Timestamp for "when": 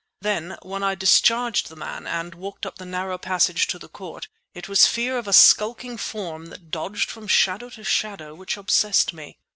0.63-0.81